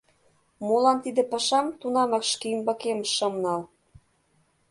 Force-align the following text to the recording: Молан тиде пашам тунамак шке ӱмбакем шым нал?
Молан 0.65 0.97
тиде 1.03 1.21
пашам 1.31 1.67
тунамак 1.79 2.23
шке 2.31 2.45
ӱмбакем 2.55 2.99
шым 3.13 3.33
нал? 3.43 3.61